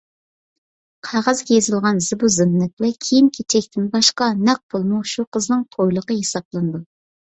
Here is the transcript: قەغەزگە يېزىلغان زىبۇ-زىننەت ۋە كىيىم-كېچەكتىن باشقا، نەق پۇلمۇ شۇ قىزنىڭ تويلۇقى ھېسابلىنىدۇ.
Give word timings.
قەغەزگە 1.09 1.57
يېزىلغان 1.59 2.01
زىبۇ-زىننەت 2.07 2.85
ۋە 2.87 2.91
كىيىم-كېچەكتىن 3.09 3.95
باشقا، 3.95 4.33
نەق 4.51 4.67
پۇلمۇ 4.73 5.07
شۇ 5.17 5.31
قىزنىڭ 5.35 5.67
تويلۇقى 5.81 6.23
ھېسابلىنىدۇ. 6.27 6.89